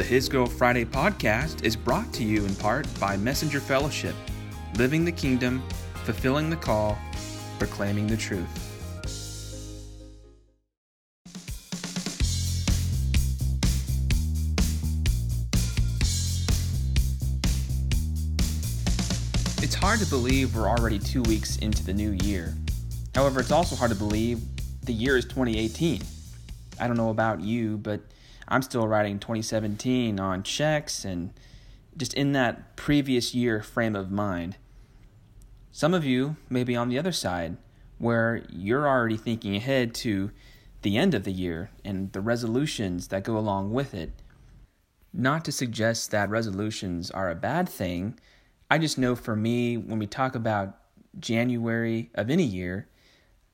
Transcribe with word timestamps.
The 0.00 0.06
His 0.06 0.30
Girl 0.30 0.46
Fryday 0.46 0.86
podcast 0.86 1.62
is 1.62 1.76
brought 1.76 2.10
to 2.14 2.24
you 2.24 2.46
in 2.46 2.54
part 2.54 2.86
by 2.98 3.18
Messenger 3.18 3.60
Fellowship, 3.60 4.14
living 4.76 5.04
the 5.04 5.12
kingdom, 5.12 5.62
fulfilling 6.04 6.48
the 6.48 6.56
call, 6.56 6.96
proclaiming 7.58 8.06
the 8.06 8.16
truth. 8.16 8.48
It's 19.62 19.74
hard 19.74 20.00
to 20.00 20.06
believe 20.06 20.56
we're 20.56 20.66
already 20.66 20.98
two 20.98 21.20
weeks 21.24 21.58
into 21.58 21.84
the 21.84 21.92
new 21.92 22.12
year. 22.24 22.54
However, 23.14 23.40
it's 23.40 23.52
also 23.52 23.76
hard 23.76 23.90
to 23.90 23.98
believe 23.98 24.40
the 24.84 24.94
year 24.94 25.18
is 25.18 25.26
2018. 25.26 26.00
I 26.80 26.86
don't 26.86 26.96
know 26.96 27.10
about 27.10 27.42
you, 27.42 27.76
but 27.76 28.00
I'm 28.50 28.62
still 28.62 28.88
writing 28.88 29.18
2017 29.18 30.18
on 30.18 30.42
checks 30.42 31.04
and 31.04 31.32
just 31.96 32.14
in 32.14 32.32
that 32.32 32.76
previous 32.76 33.34
year 33.34 33.62
frame 33.62 33.94
of 33.94 34.10
mind. 34.10 34.56
Some 35.70 35.94
of 35.94 36.04
you 36.04 36.36
may 36.48 36.64
be 36.64 36.74
on 36.74 36.88
the 36.88 36.98
other 36.98 37.12
side, 37.12 37.56
where 37.98 38.44
you're 38.50 38.88
already 38.88 39.16
thinking 39.16 39.54
ahead 39.54 39.94
to 39.94 40.30
the 40.82 40.96
end 40.96 41.14
of 41.14 41.24
the 41.24 41.32
year 41.32 41.70
and 41.84 42.12
the 42.12 42.20
resolutions 42.20 43.08
that 43.08 43.22
go 43.22 43.36
along 43.36 43.72
with 43.72 43.94
it. 43.94 44.10
Not 45.12 45.44
to 45.44 45.52
suggest 45.52 46.10
that 46.10 46.30
resolutions 46.30 47.10
are 47.10 47.30
a 47.30 47.34
bad 47.34 47.68
thing, 47.68 48.18
I 48.70 48.78
just 48.78 48.98
know 48.98 49.16
for 49.16 49.34
me, 49.34 49.76
when 49.76 49.98
we 49.98 50.06
talk 50.06 50.36
about 50.36 50.76
January 51.18 52.10
of 52.14 52.30
any 52.30 52.44
year, 52.44 52.88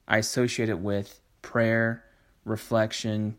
I 0.06 0.18
associate 0.18 0.68
it 0.68 0.78
with 0.78 1.20
prayer, 1.40 2.04
reflection, 2.44 3.36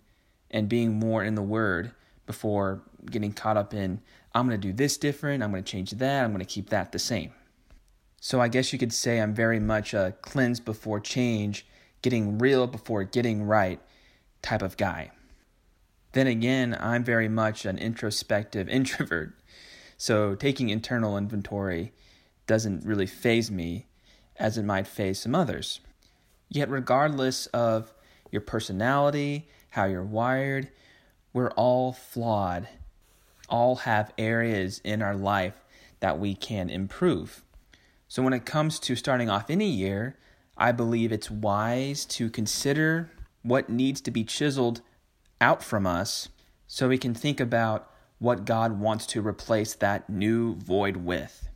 and 0.52 0.70
being 0.70 0.94
more 0.94 1.24
in 1.24 1.36
the 1.36 1.42
Word 1.42 1.92
before 2.26 2.82
getting 3.06 3.34
caught 3.34 3.58
up 3.58 3.74
in, 3.74 4.02
I'm 4.34 4.48
going 4.48 4.60
to 4.60 4.68
do 4.68 4.74
this 4.74 4.98
different, 4.98 5.44
I'm 5.44 5.52
going 5.52 5.64
to 5.64 5.72
change 5.72 5.92
that, 5.92 6.24
I'm 6.24 6.32
going 6.32 6.46
to 6.46 6.46
keep 6.46 6.70
that 6.70 6.92
the 6.92 7.00
same. 7.00 7.32
So 8.20 8.42
I 8.42 8.48
guess 8.48 8.74
you 8.74 8.80
could 8.80 8.94
say 8.94 9.20
I'm 9.20 9.34
very 9.34 9.60
much 9.60 9.94
a 9.94 10.16
cleanse 10.22 10.60
before 10.60 11.00
change, 11.00 11.66
getting 12.02 12.38
real 12.38 12.68
before 12.68 13.04
getting 13.04 13.44
right 13.44 13.80
type 14.42 14.62
of 14.62 14.78
guy. 14.78 15.12
Then 16.14 16.28
again, 16.28 16.76
I'm 16.80 17.04
very 17.04 17.30
much 17.30 17.66
an 17.66 17.78
introspective 17.78 18.68
introvert. 18.70 19.34
So 19.98 20.36
taking 20.36 20.70
internal 20.70 21.18
inventory 21.18 21.94
doesn't 22.46 22.86
really 22.86 23.08
faze 23.08 23.52
me 23.52 23.88
as 24.38 24.58
it 24.58 24.64
might 24.64 24.88
faze 24.88 25.20
some 25.20 25.36
others. 25.36 25.80
Yet, 26.50 26.70
regardless 26.70 27.48
of 27.48 27.94
your 28.32 28.42
personality, 28.42 29.50
how 29.70 29.86
you're 29.86 30.04
wired. 30.04 30.70
We're 31.34 31.52
all 31.52 31.94
flawed, 31.94 32.68
all 33.50 33.78
have 33.78 34.14
areas 34.18 34.82
in 34.84 35.02
our 35.02 35.16
life 35.16 35.64
that 36.00 36.20
we 36.20 36.36
can 36.36 36.70
improve. 36.70 37.44
So, 38.08 38.24
when 38.24 38.34
it 38.34 38.46
comes 38.46 38.80
to 38.82 38.96
starting 38.96 39.30
off 39.30 39.50
any 39.50 39.70
year, 39.70 40.18
I 40.58 40.72
believe 40.72 41.12
it's 41.12 41.30
wise 41.30 42.06
to 42.06 42.30
consider 42.30 43.12
what 43.44 43.70
needs 43.70 44.02
to 44.02 44.12
be 44.12 44.24
chiseled 44.24 44.82
out 45.40 45.62
from 45.62 45.86
us 45.86 46.30
so 46.66 46.88
we 46.88 46.98
can 46.98 47.14
think 47.14 47.40
about 47.40 47.92
what 48.20 48.46
God 48.46 48.80
wants 48.80 49.06
to 49.08 49.26
replace 49.26 49.76
that 49.76 50.10
new 50.10 50.56
void 50.56 50.98
with. 50.98 51.50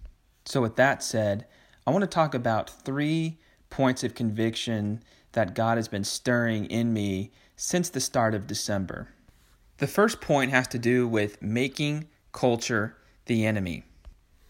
So, 0.45 0.61
with 0.61 0.75
that 0.75 1.01
said, 1.01 1.45
I 1.87 1.91
want 1.91 2.01
to 2.01 2.07
talk 2.07 2.33
about 2.33 2.69
three 2.69 3.39
points 3.69 4.03
of 4.03 4.13
conviction 4.13 5.01
that 5.31 5.55
God 5.55 5.77
has 5.77 5.87
been 5.87 6.03
stirring 6.03 6.65
in 6.65 6.93
me 6.93 7.31
since 7.63 7.91
the 7.91 7.99
start 7.99 8.33
of 8.33 8.47
December. 8.47 9.07
The 9.77 9.85
first 9.85 10.19
point 10.19 10.49
has 10.49 10.67
to 10.69 10.79
do 10.79 11.07
with 11.07 11.43
making 11.43 12.07
culture 12.31 12.97
the 13.27 13.45
enemy. 13.45 13.83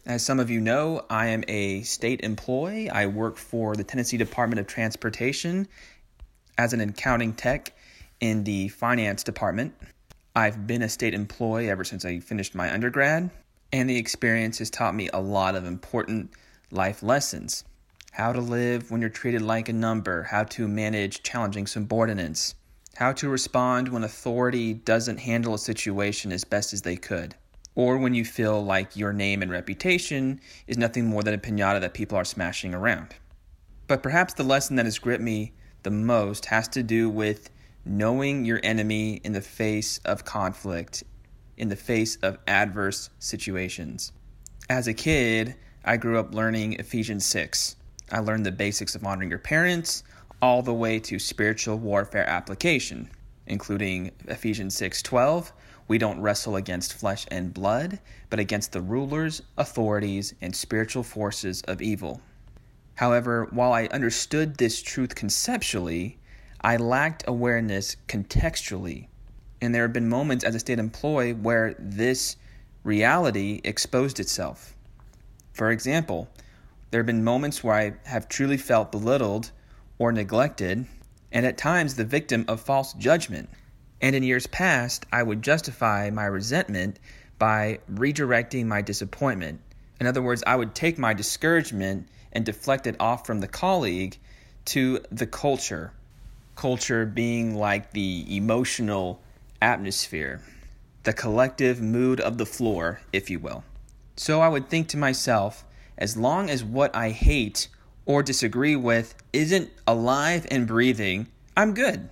As 0.06 0.24
some 0.24 0.40
of 0.40 0.50
you 0.50 0.62
know, 0.62 1.06
I 1.10 1.28
am 1.28 1.44
a 1.50 1.82
state 1.82 2.22
employee. 2.22 2.90
I 2.90 3.08
work 3.08 3.36
for 3.36 3.76
the 3.76 3.84
Tennessee 3.84 4.16
Department 4.16 4.62
of 4.62 4.68
Transportation 4.68 5.68
as 6.58 6.72
an 6.72 6.80
accounting 6.80 7.34
tech 7.34 7.74
in 8.22 8.46
the 8.46 8.70
finance 8.70 9.26
department. 9.26 9.76
I've 10.34 10.66
been 10.66 10.82
a 10.82 10.88
state 10.88 11.14
employee 11.14 11.70
ever 11.70 11.84
since 11.84 12.06
I 12.06 12.22
finished 12.22 12.56
my 12.56 12.74
undergrad, 12.74 13.30
and 13.74 13.90
the 13.90 13.98
experience 13.98 14.60
has 14.60 14.70
taught 14.70 14.96
me 14.96 15.10
a 15.12 15.20
lot 15.20 15.56
of 15.56 15.66
important 15.66 16.32
life 16.72 17.04
lessons 17.04 17.66
how 18.12 18.34
to 18.34 18.42
live 18.42 18.92
when 18.92 19.00
you're 19.00 19.10
treated 19.10 19.42
like 19.42 19.70
a 19.70 19.74
number, 19.74 20.24
how 20.24 20.44
to 20.44 20.68
manage 20.68 21.24
challenging 21.24 21.66
subordinates, 21.66 22.56
how 22.96 23.12
to 23.14 23.30
respond 23.30 23.90
when 23.90 24.04
authority 24.04 24.74
doesn't 24.74 25.20
handle 25.20 25.54
a 25.54 25.60
situation 25.60 26.32
as 26.32 26.44
best 26.44 26.74
as 26.74 26.82
they 26.82 26.96
could, 26.96 27.36
or 27.76 27.98
when 27.98 28.14
you 28.14 28.26
feel 28.26 28.64
like 28.64 28.96
your 28.96 29.14
name 29.14 29.42
and 29.42 29.52
reputation 29.52 30.40
is 30.68 30.78
nothing 30.78 31.06
more 31.06 31.24
than 31.24 31.34
a 31.34 31.38
pinata 31.38 31.80
that 31.80 31.94
people 31.94 32.18
are 32.18 32.26
smashing 32.26 32.74
around. 32.74 33.16
But 33.88 34.04
perhaps 34.04 34.34
the 34.34 34.44
lesson 34.44 34.76
that 34.76 34.86
has 34.86 35.00
gripped 35.00 35.24
me 35.24 35.54
the 35.84 35.92
most 35.92 36.46
has 36.46 36.68
to 36.70 36.84
do 36.84 37.10
with 37.10 37.50
knowing 37.86 38.46
your 38.46 38.60
enemy 38.64 39.22
in 39.24 39.34
the 39.34 39.42
face 39.42 40.00
of 40.06 40.26
conflict, 40.26 41.04
in 41.58 41.70
the 41.70 41.76
face 41.76 42.18
of 42.18 42.38
adverse 42.48 43.10
situations. 43.20 44.12
As 44.70 44.88
a 44.88 44.94
kid, 44.94 45.56
I 45.84 45.98
grew 45.98 46.20
up 46.20 46.34
learning 46.34 46.74
Ephesians 46.74 47.26
6 47.26 47.76
I 48.12 48.20
learned 48.20 48.46
the 48.46 48.52
basics 48.52 48.94
of 48.94 49.06
honoring 49.06 49.30
your 49.30 49.40
parents, 49.40 50.04
all 50.42 50.62
the 50.62 50.74
way 50.74 51.00
to 51.00 51.20
spiritual 51.20 51.78
warfare 51.78 52.28
application, 52.28 53.10
including 53.46 54.12
Ephesians 54.28 54.76
6:12, 54.76 55.52
we 55.88 55.98
don't 55.98 56.22
wrestle 56.22 56.56
against 56.56 56.94
flesh 56.94 57.26
and 57.30 57.54
blood, 57.54 58.00
but 58.30 58.40
against 58.40 58.72
the 58.72 58.82
rulers, 58.82 59.42
authorities, 59.58 60.34
and 60.42 60.56
spiritual 60.56 61.04
forces 61.04 61.62
of 61.64 61.82
evil. 61.82 62.22
However, 62.96 63.48
while 63.52 63.74
I 63.74 63.86
understood 63.88 64.56
this 64.56 64.82
truth 64.82 65.16
conceptually, 65.16 66.18
I 66.62 66.78
lacked 66.78 67.24
awareness 67.28 67.98
contextually. 68.08 69.08
And 69.60 69.74
there 69.76 69.84
have 69.84 69.94
been 69.94 70.10
moments 70.10 70.44
as 70.44 70.56
a 70.56 70.60
state 70.60 70.80
employee 70.80 71.34
where 71.34 71.76
this 71.78 72.36
reality 72.84 73.62
exposed 73.64 74.20
itself. 74.20 74.76
For 75.54 75.72
example, 75.72 76.30
there 76.90 77.00
have 77.00 77.06
been 77.06 77.24
moments 77.24 77.64
where 77.64 77.76
I 77.76 77.94
have 78.06 78.28
truly 78.28 78.58
felt 78.58 78.92
belittled 78.92 79.52
or 80.02 80.12
neglected, 80.12 80.84
and 81.32 81.46
at 81.46 81.60
times 81.60 81.94
the 81.94 82.04
victim 82.04 82.44
of 82.48 82.60
false 82.60 82.92
judgment. 82.94 83.48
And 84.02 84.16
in 84.16 84.24
years 84.24 84.48
past, 84.48 85.06
I 85.12 85.22
would 85.22 85.44
justify 85.44 86.10
my 86.10 86.26
resentment 86.26 86.98
by 87.38 87.82
redirecting 87.94 88.66
my 88.66 88.82
disappointment. 88.82 89.62
In 90.00 90.08
other 90.08 90.24
words, 90.24 90.44
I 90.48 90.56
would 90.56 90.74
take 90.74 90.98
my 90.98 91.14
discouragement 91.14 92.08
and 92.34 92.44
deflect 92.44 92.88
it 92.88 92.96
off 93.00 93.28
from 93.28 93.42
the 93.42 93.48
colleague 93.48 94.18
to 94.66 95.02
the 95.12 95.28
culture. 95.28 95.94
Culture 96.56 97.06
being 97.06 97.54
like 97.54 97.92
the 97.92 98.26
emotional 98.36 99.22
atmosphere, 99.62 100.42
the 101.04 101.14
collective 101.14 101.80
mood 101.80 102.20
of 102.20 102.40
the 102.40 102.48
floor, 102.48 103.02
if 103.14 103.30
you 103.30 103.38
will. 103.38 103.64
So 104.16 104.42
I 104.42 104.50
would 104.50 104.68
think 104.68 104.88
to 104.88 104.98
myself, 104.98 105.64
as 105.96 106.18
long 106.18 106.50
as 106.50 106.64
what 106.64 106.96
I 106.96 107.12
hate 107.12 107.68
or 108.12 108.22
disagree 108.22 108.76
with 108.76 109.16
isn't 109.32 109.72
alive 109.88 110.46
and 110.52 110.68
breathing, 110.68 111.28
I'm 111.56 111.74
good. 111.74 112.10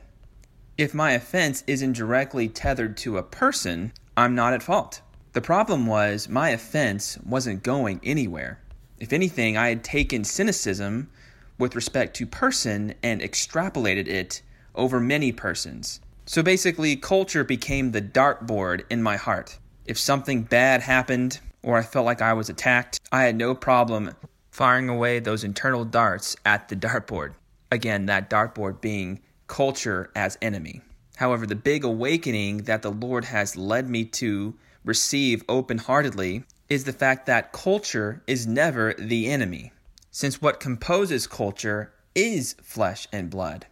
If 0.78 0.94
my 0.94 1.12
offense 1.12 1.62
isn't 1.68 1.92
directly 1.92 2.48
tethered 2.48 2.96
to 3.00 3.18
a 3.18 3.24
person, 3.24 3.92
I'm 4.16 4.34
not 4.34 4.54
at 4.54 4.64
fault. 4.64 5.02
The 5.34 5.42
problem 5.42 5.88
was 5.88 6.30
my 6.30 6.52
offense 6.52 7.18
wasn't 7.26 7.64
going 7.64 8.00
anywhere. 8.02 8.62
If 9.02 9.12
anything, 9.12 9.58
I 9.58 9.68
had 9.68 9.84
taken 9.84 10.24
cynicism 10.24 11.10
with 11.58 11.76
respect 11.76 12.16
to 12.16 12.26
person 12.26 12.94
and 13.04 13.20
extrapolated 13.20 14.08
it 14.08 14.42
over 14.76 15.02
many 15.02 15.34
persons. 15.34 16.00
So 16.26 16.42
basically, 16.42 16.96
culture 16.96 17.44
became 17.44 17.92
the 17.92 18.02
dartboard 18.02 18.84
in 18.90 19.04
my 19.04 19.18
heart. 19.18 19.60
If 19.86 20.00
something 20.00 20.44
bad 20.44 20.82
happened, 20.82 21.42
or 21.62 21.78
I 21.78 21.82
felt 21.82 22.06
like 22.06 22.22
I 22.22 22.32
was 22.32 22.50
attacked, 22.50 23.02
I 23.12 23.24
had 23.24 23.36
no 23.36 23.54
problem 23.54 24.16
firing 24.60 24.90
away 24.90 25.20
those 25.20 25.46
internal 25.46 25.86
darts 25.86 26.36
at 26.46 26.68
the 26.68 26.76
dartboard. 26.76 27.34
Again, 27.72 28.08
that 28.08 28.30
dartboard 28.30 28.82
being 28.82 29.22
culture 29.48 30.12
as 30.18 30.38
enemy. 30.42 30.82
However, 31.16 31.48
the 31.48 31.56
big 31.56 31.86
awakening 31.86 32.64
that 32.64 32.82
the 32.82 32.92
Lord 32.92 33.24
has 33.24 33.56
led 33.56 33.90
me 33.90 34.04
to 34.04 34.54
receive 34.84 35.46
open 35.48 35.78
heartedly 35.78 36.44
is 36.68 36.84
the 36.84 36.92
fact 36.92 37.26
that 37.26 37.54
culture 37.54 38.22
is 38.28 38.48
never 38.48 38.94
the 39.00 39.32
enemy, 39.32 39.72
since 40.12 40.42
what 40.42 40.60
composes 40.60 41.26
culture 41.26 41.94
is 42.14 42.58
flesh 42.62 43.08
and 43.14 43.30
blood. 43.30 43.66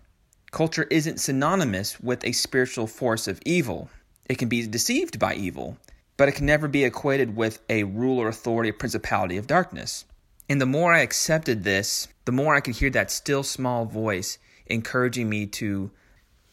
Culture 0.52 0.88
isn't 0.90 1.20
synonymous 1.20 2.00
with 2.00 2.24
a 2.24 2.32
spiritual 2.32 2.88
force 2.88 3.28
of 3.28 3.42
evil. 3.44 3.90
It 4.30 4.38
can 4.38 4.48
be 4.48 4.66
deceived 4.66 5.20
by 5.20 5.36
evil, 5.36 5.78
but 6.16 6.30
it 6.30 6.36
can 6.36 6.46
never 6.46 6.70
be 6.70 6.86
equated 6.86 7.36
with 7.36 7.60
a 7.68 7.84
rule 7.84 8.20
or 8.20 8.30
authority 8.30 8.70
or 8.70 8.74
principality 8.74 9.36
of 9.36 9.48
darkness. 9.48 10.06
And 10.50 10.62
the 10.62 10.66
more 10.66 10.94
I 10.94 11.00
accepted 11.00 11.64
this, 11.64 12.08
the 12.26 12.32
more 12.32 12.56
I 12.56 12.62
could 12.62 12.76
hear 12.78 12.90
that 12.92 13.12
still 13.12 13.44
small 13.44 13.86
voice 13.86 14.38
encouraging 14.66 15.30
me 15.30 15.46
to 15.48 15.92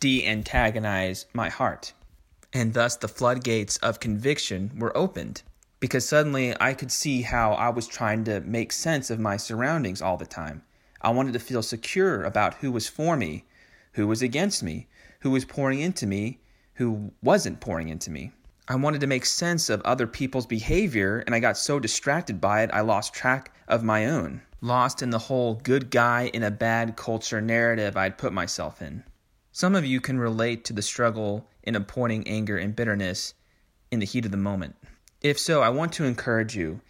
de 0.00 0.26
antagonize 0.26 1.26
my 1.32 1.48
heart. 1.48 1.92
And 2.52 2.74
thus 2.74 2.96
the 2.96 3.08
floodgates 3.08 3.76
of 3.78 4.00
conviction 4.00 4.72
were 4.78 4.96
opened 4.96 5.42
because 5.80 6.08
suddenly 6.08 6.54
I 6.60 6.72
could 6.72 6.90
see 6.90 7.22
how 7.22 7.52
I 7.52 7.68
was 7.68 7.86
trying 7.86 8.24
to 8.24 8.40
make 8.40 8.72
sense 8.72 9.10
of 9.10 9.20
my 9.20 9.36
surroundings 9.36 10.00
all 10.00 10.16
the 10.16 10.26
time. 10.26 10.62
I 11.00 11.10
wanted 11.10 11.34
to 11.34 11.38
feel 11.38 11.62
secure 11.62 12.24
about 12.24 12.54
who 12.54 12.72
was 12.72 12.88
for 12.88 13.16
me, 13.16 13.44
who 13.92 14.06
was 14.06 14.22
against 14.22 14.62
me, 14.62 14.88
who 15.20 15.30
was 15.30 15.44
pouring 15.44 15.80
into 15.80 16.06
me, 16.06 16.40
who 16.74 17.12
wasn't 17.22 17.60
pouring 17.60 17.90
into 17.90 18.10
me. 18.10 18.32
I 18.66 18.76
wanted 18.76 19.02
to 19.02 19.06
make 19.06 19.26
sense 19.26 19.68
of 19.68 19.82
other 19.82 20.06
people's 20.06 20.46
behavior, 20.46 21.18
and 21.26 21.34
I 21.34 21.40
got 21.40 21.58
so 21.58 21.78
distracted 21.78 22.40
by 22.40 22.62
it, 22.62 22.70
I 22.72 22.80
lost 22.80 23.12
track 23.12 23.54
of 23.68 23.82
my 23.82 24.06
own. 24.06 24.40
Lost 24.62 25.02
in 25.02 25.10
the 25.10 25.18
whole 25.18 25.56
good 25.56 25.90
guy 25.90 26.30
in 26.32 26.42
a 26.42 26.50
bad 26.50 26.96
culture 26.96 27.42
narrative 27.42 27.94
I'd 27.94 28.16
put 28.16 28.32
myself 28.32 28.80
in. 28.80 29.04
Some 29.52 29.74
of 29.74 29.84
you 29.84 30.00
can 30.00 30.18
relate 30.18 30.64
to 30.64 30.72
the 30.72 30.80
struggle 30.80 31.46
in 31.62 31.76
appointing 31.76 32.26
anger 32.26 32.56
and 32.56 32.74
bitterness 32.74 33.34
in 33.90 34.00
the 34.00 34.06
heat 34.06 34.24
of 34.24 34.30
the 34.30 34.38
moment. 34.38 34.76
If 35.20 35.38
so, 35.38 35.60
I 35.60 35.68
want 35.68 35.92
to 35.94 36.04
encourage 36.04 36.56
you. 36.56 36.80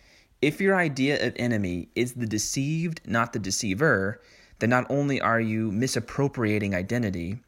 If 0.41 0.61
your 0.61 0.77
idea 0.77 1.27
of 1.27 1.33
enemy 1.37 1.89
is 1.97 2.13
the 2.13 2.27
deceived, 2.27 3.01
not 3.05 3.33
the 3.33 3.41
deceiver, 3.41 4.21
then 4.61 4.71
not 4.71 4.87
only 4.89 5.21
are 5.21 5.41
you 5.41 5.73
misappropriating 5.73 6.73
identity, 6.73 7.41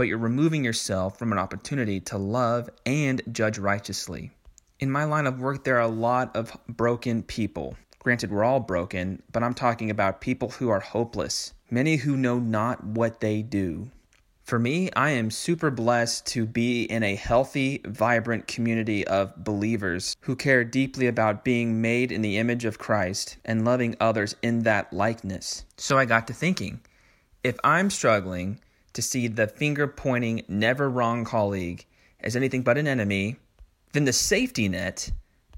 but 0.00 0.08
you're 0.08 0.16
removing 0.16 0.64
yourself 0.64 1.18
from 1.18 1.30
an 1.30 1.36
opportunity 1.36 2.00
to 2.00 2.16
love 2.16 2.70
and 2.86 3.20
judge 3.30 3.58
righteously. 3.58 4.30
In 4.78 4.90
my 4.90 5.04
line 5.04 5.26
of 5.26 5.42
work, 5.42 5.62
there 5.62 5.76
are 5.76 5.82
a 5.82 5.88
lot 5.88 6.34
of 6.34 6.56
broken 6.66 7.22
people. 7.22 7.76
Granted, 7.98 8.30
we're 8.30 8.42
all 8.42 8.60
broken, 8.60 9.22
but 9.30 9.42
I'm 9.42 9.52
talking 9.52 9.90
about 9.90 10.22
people 10.22 10.48
who 10.48 10.70
are 10.70 10.80
hopeless, 10.80 11.52
many 11.70 11.96
who 11.96 12.16
know 12.16 12.38
not 12.38 12.82
what 12.82 13.20
they 13.20 13.42
do. 13.42 13.90
For 14.42 14.58
me, 14.58 14.88
I 14.96 15.10
am 15.10 15.30
super 15.30 15.70
blessed 15.70 16.24
to 16.28 16.46
be 16.46 16.84
in 16.84 17.02
a 17.02 17.14
healthy, 17.14 17.82
vibrant 17.84 18.46
community 18.46 19.06
of 19.06 19.44
believers 19.44 20.16
who 20.22 20.34
care 20.34 20.64
deeply 20.64 21.08
about 21.08 21.44
being 21.44 21.82
made 21.82 22.10
in 22.10 22.22
the 22.22 22.38
image 22.38 22.64
of 22.64 22.78
Christ 22.78 23.36
and 23.44 23.66
loving 23.66 23.96
others 24.00 24.34
in 24.40 24.60
that 24.60 24.94
likeness. 24.94 25.66
So 25.76 25.98
I 25.98 26.06
got 26.06 26.26
to 26.28 26.32
thinking 26.32 26.80
if 27.44 27.58
I'm 27.62 27.90
struggling 27.90 28.60
to 28.92 29.02
see 29.02 29.28
the 29.28 29.46
finger 29.46 29.86
pointing, 29.86 30.42
never 30.48 30.88
wrong 30.88 31.24
colleague 31.24 31.84
as 32.20 32.36
anything 32.36 32.62
but 32.62 32.78
an 32.78 32.86
enemy, 32.86 33.36
then 33.92 34.04
the 34.04 34.12
safety 34.12 34.68
net 34.68 35.10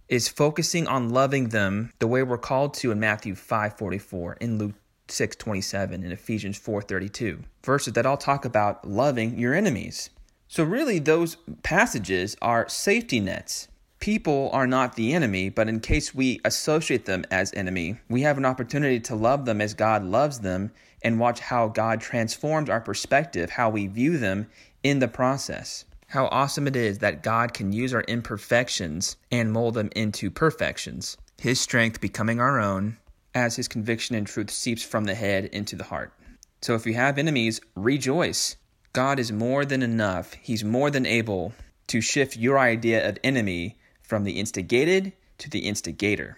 is 0.09 0.29
focusing 0.29 0.87
on 0.87 1.11
loving 1.11 1.49
them 1.49 1.93
the 1.99 2.07
way 2.07 2.23
we're 2.23 2.39
called 2.39 2.75
to 2.75 2.91
in 2.91 3.01
Matthew 3.01 3.35
5:44 3.35 4.37
in 4.41 4.59
Luke 4.59 4.75
6:27 5.09 6.05
in 6.05 6.13
Ephesians 6.13 6.59
4:32. 6.59 7.45
Verses 7.65 7.93
that 7.95 8.07
all 8.07 8.17
talk 8.17 8.45
about 8.45 8.89
loving 8.89 9.39
your 9.39 9.55
enemies. 9.55 10.11
So 10.49 10.65
really 10.65 10.99
those 10.99 11.37
passages 11.63 12.37
are 12.43 12.69
safety 12.69 13.21
nets. 13.21 13.69
People 14.03 14.51
are 14.53 14.67
not 14.67 14.97
the 14.97 15.15
enemy, 15.15 15.49
but 15.49 15.69
in 15.69 15.79
case 15.79 16.13
we 16.13 16.41
associate 16.45 17.05
them 17.05 17.25
as 17.31 17.55
enemy, 17.55 18.01
we 18.09 18.23
have 18.23 18.37
an 18.37 18.45
opportunity 18.45 18.99
to 18.99 19.15
love 19.15 19.45
them 19.45 19.61
as 19.61 19.75
God 19.75 20.03
loves 20.03 20.41
them 20.41 20.73
and 21.03 21.21
watch 21.21 21.39
how 21.39 21.69
God 21.69 22.01
transforms 22.01 22.69
our 22.69 22.81
perspective, 22.81 23.51
how 23.51 23.71
we 23.71 23.87
view 23.87 24.19
them 24.19 24.49
in 24.83 24.99
the 24.99 25.07
process. 25.07 25.85
How 26.09 26.27
awesome 26.27 26.67
it 26.67 26.75
is 26.75 26.99
that 26.99 27.23
God 27.23 27.55
can 27.55 27.73
use 27.73 27.95
our 27.95 28.01
imperfections 28.09 29.19
and 29.31 29.53
mold 29.53 29.75
them 29.75 29.89
into 29.95 30.33
perfections. 30.33 31.17
His 31.41 31.61
strength 31.61 32.01
becoming 32.01 32.41
our 32.41 32.59
own, 32.59 32.97
as 33.37 33.55
his 33.55 33.69
conviction 33.69 34.17
and 34.17 34.27
truth 34.27 34.51
seeps 34.51 34.83
from 34.83 35.05
the 35.05 35.15
head 35.15 35.45
into 35.45 35.77
the 35.77 35.85
heart. 35.85 36.13
So 36.61 36.75
if 36.75 36.87
you 36.87 36.95
have 36.95 37.19
enemies, 37.19 37.61
rejoice. 37.77 38.57
God 38.93 39.21
is 39.21 39.31
more 39.31 39.65
than 39.65 39.81
enough. 39.81 40.35
He's 40.43 40.65
more 40.65 40.91
than 40.91 41.07
able 41.07 41.53
to 41.87 42.01
shift 42.01 42.37
your 42.37 42.59
idea 42.59 43.09
of 43.09 43.17
enemy 43.23 43.77
from 44.13 44.25
the 44.25 44.39
instigated 44.39 45.15
to 45.39 45.49
the 45.49 45.61
instigator. 45.61 46.37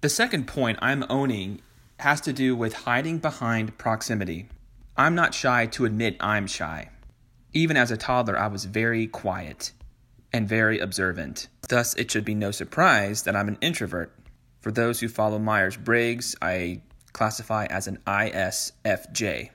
The 0.00 0.08
second 0.08 0.48
point 0.48 0.80
I'm 0.82 1.04
owning 1.08 1.62
has 2.00 2.20
to 2.22 2.32
do 2.32 2.56
with 2.56 2.72
hiding 2.72 3.18
behind 3.18 3.78
proximity. 3.78 4.48
I'm 4.96 5.14
not 5.14 5.32
shy 5.32 5.66
to 5.66 5.84
admit 5.84 6.16
I'm 6.18 6.48
shy. 6.48 6.88
Even 7.52 7.76
as 7.76 7.92
a 7.92 7.96
toddler, 7.96 8.36
I 8.36 8.48
was 8.48 8.64
very 8.64 9.06
quiet 9.06 9.70
and 10.32 10.48
very 10.48 10.80
observant. 10.80 11.46
Thus, 11.68 11.94
it 11.94 12.10
should 12.10 12.24
be 12.24 12.34
no 12.34 12.50
surprise 12.50 13.22
that 13.22 13.36
I'm 13.36 13.46
an 13.46 13.58
introvert. 13.60 14.12
For 14.60 14.72
those 14.72 14.98
who 14.98 15.06
follow 15.06 15.38
Myers 15.38 15.76
Briggs, 15.76 16.34
I 16.42 16.80
classify 17.12 17.66
as 17.66 17.86
an 17.86 18.00
ISFJ, 18.08 19.50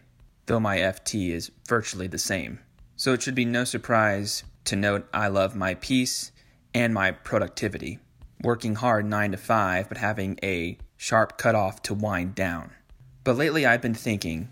though 0.45 0.61
my 0.61 0.77
FT 0.77 1.31
is 1.31 1.51
virtually 1.67 2.07
the 2.07 2.17
same. 2.17 2.59
So 2.95 3.11
it 3.11 3.21
should 3.21 3.35
be 3.35 3.43
no 3.43 3.65
surprise 3.65 4.45
to 4.63 4.77
note 4.77 5.05
I 5.13 5.27
love 5.27 5.53
my 5.53 5.73
peace 5.73 6.30
and 6.73 6.93
my 6.93 7.11
productivity, 7.11 7.99
working 8.43 8.75
hard 8.75 9.05
9 9.05 9.31
to 9.31 9.37
5, 9.37 9.89
but 9.89 9.97
having 9.97 10.39
a 10.43 10.77
sharp 10.97 11.37
cutoff 11.37 11.81
to 11.83 11.93
wind 11.93 12.35
down. 12.35 12.71
But 13.23 13.37
lately 13.37 13.65
I've 13.65 13.81
been 13.81 13.93
thinking, 13.93 14.49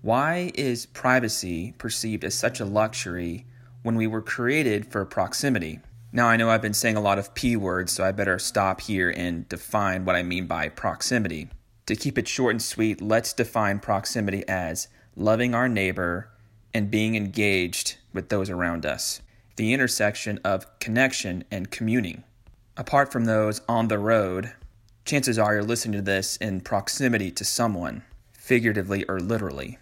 why 0.00 0.52
is 0.54 0.86
privacy 0.86 1.74
perceived 1.78 2.24
as 2.24 2.34
such 2.34 2.60
a 2.60 2.64
luxury 2.64 3.46
when 3.82 3.96
we 3.96 4.06
were 4.06 4.22
created 4.22 4.90
for 4.90 5.04
proximity? 5.04 5.80
Now, 6.12 6.26
I 6.28 6.36
know 6.36 6.48
I've 6.48 6.62
been 6.62 6.72
saying 6.72 6.96
a 6.96 7.02
lot 7.02 7.18
of 7.18 7.34
P 7.34 7.56
words, 7.56 7.92
so 7.92 8.04
I 8.04 8.12
better 8.12 8.38
stop 8.38 8.80
here 8.80 9.10
and 9.10 9.48
define 9.48 10.04
what 10.04 10.16
I 10.16 10.22
mean 10.22 10.46
by 10.46 10.68
proximity. 10.68 11.48
To 11.86 11.96
keep 11.96 12.16
it 12.16 12.28
short 12.28 12.52
and 12.52 12.62
sweet, 12.62 13.02
let's 13.02 13.32
define 13.32 13.78
proximity 13.78 14.42
as 14.48 14.88
loving 15.16 15.54
our 15.54 15.68
neighbor 15.68 16.30
and 16.72 16.90
being 16.90 17.14
engaged 17.14 17.96
with 18.12 18.28
those 18.28 18.50
around 18.50 18.86
us, 18.86 19.20
the 19.58 19.74
intersection 19.74 20.38
of 20.44 20.78
connection 20.78 21.42
and 21.50 21.70
communing. 21.70 22.22
Apart 22.76 23.10
from 23.10 23.24
those 23.24 23.60
on 23.68 23.88
the 23.88 23.98
road, 23.98 24.52
chances 25.04 25.36
are 25.36 25.54
you're 25.54 25.64
listening 25.64 25.98
to 25.98 26.02
this 26.02 26.36
in 26.36 26.60
proximity 26.60 27.32
to 27.32 27.44
someone, 27.44 28.04
figuratively 28.32 29.04
or 29.08 29.18
literally. 29.18 29.76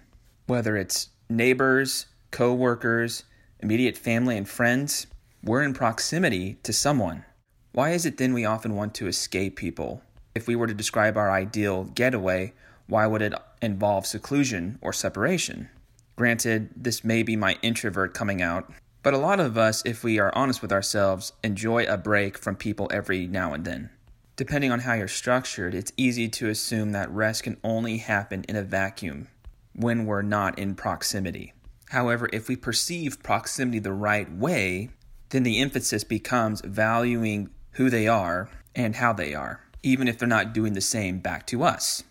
Whether 0.46 0.78
it's 0.78 1.11
neighbors, 1.28 2.06
co 2.31 2.55
workers, 2.55 3.25
immediate 3.61 3.99
family, 3.99 4.38
and 4.38 4.49
friends, 4.49 5.08
we're 5.44 5.62
in 5.62 5.75
proximity 5.75 6.56
to 6.62 6.73
someone. 6.73 7.26
Why 7.73 7.90
is 7.90 8.06
it 8.06 8.17
then 8.17 8.32
we 8.32 8.46
often 8.46 8.75
want 8.76 8.94
to 8.94 9.08
escape 9.08 9.56
people? 9.56 10.00
If 10.34 10.46
we 10.46 10.56
were 10.56 10.67
to 10.67 10.73
describe 10.73 11.19
our 11.19 11.31
ideal 11.31 11.84
getaway, 11.84 12.55
why 12.87 13.06
would 13.06 13.20
it 13.20 13.34
involve 13.61 14.06
seclusion 14.06 14.78
or 14.81 14.94
separation? 14.94 15.69
Granted, 16.17 16.70
this 16.75 17.05
may 17.05 17.23
be 17.23 17.37
my 17.37 17.58
introvert 17.61 18.14
coming 18.14 18.40
out, 18.40 18.73
but 19.06 19.14
a 19.14 19.19
lot 19.19 19.38
of 19.38 19.56
us, 19.56 19.85
if 19.87 20.03
we 20.03 20.19
are 20.19 20.35
honest 20.35 20.61
with 20.61 20.73
ourselves, 20.73 21.32
enjoy 21.44 21.85
a 21.85 21.97
break 21.97 22.37
from 22.37 22.56
people 22.56 22.91
every 22.93 23.29
now 23.29 23.55
and 23.55 23.64
then. 23.64 23.88
Depending 24.35 24.73
on 24.73 24.80
how 24.80 24.95
you're 24.95 25.07
structured, 25.07 25.76
it's 25.76 25.92
easy 25.97 26.28
to 26.30 26.49
assume 26.49 26.90
that 26.90 27.09
rest 27.12 27.45
can 27.45 27.57
only 27.62 27.99
happen 27.99 28.45
in 28.49 28.57
a 28.57 28.64
vacuum 28.64 29.28
when 29.76 30.07
we're 30.07 30.23
not 30.23 30.59
in 30.59 30.75
proximity. 30.75 31.52
However, 31.90 32.28
if 32.33 32.49
we 32.49 32.57
perceive 32.57 33.23
proximity 33.23 33.78
the 33.78 33.92
right 33.92 34.28
way, 34.28 34.90
then 35.28 35.45
the 35.45 35.61
emphasis 35.61 36.02
becomes 36.02 36.61
valuing 36.62 37.50
who 37.75 37.88
they 37.88 38.09
are 38.09 38.50
and 38.75 38.97
how 38.97 39.12
they 39.12 39.35
are, 39.35 39.61
even 39.85 40.09
if 40.09 40.19
they're 40.19 40.26
not 40.26 40.52
doing 40.52 40.73
the 40.73 40.80
same 40.80 41.21
back 41.21 41.47
to 41.47 41.62
us. 41.62 42.02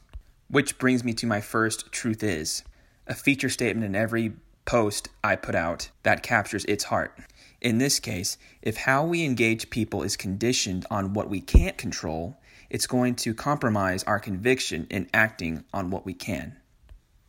Which 0.48 0.78
brings 0.78 1.04
me 1.04 1.12
to 1.16 1.28
my 1.28 1.42
first 1.42 1.92
truth 1.92 2.24
is 2.24 2.64
a 3.06 3.14
feature 3.14 3.50
statement 3.50 3.86
in 3.86 3.96
every 3.98 4.32
post 4.66 5.10
I 5.24 5.36
put 5.36 5.56
out 5.56 5.90
that 6.04 6.24
captures 6.24 6.66
its 6.66 6.86
heart. 6.86 7.18
In 7.62 7.78
this 7.78 8.00
case, 8.00 8.38
if 8.62 8.78
how 8.78 9.06
we 9.06 9.24
engage 9.24 9.70
people 9.70 10.04
is 10.04 10.18
conditioned 10.18 10.86
on 10.92 11.14
what 11.14 11.30
we 11.30 11.42
can't 11.42 11.78
control, 11.78 12.38
it's 12.70 12.88
going 12.88 13.16
to 13.16 13.34
compromise 13.34 14.04
our 14.04 14.20
conviction 14.20 14.88
in 14.90 15.10
acting 15.14 15.64
on 15.74 15.90
what 15.90 16.06
we 16.06 16.14
can. 16.14 16.58